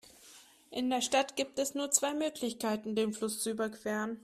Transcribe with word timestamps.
In 0.71 0.89
der 0.89 1.03
Stadt 1.03 1.35
gibt 1.35 1.59
es 1.59 1.75
nur 1.75 1.91
zwei 1.91 2.15
Möglichkeiten, 2.15 2.95
den 2.95 3.13
Fluss 3.13 3.39
zu 3.41 3.51
überqueren. 3.51 4.17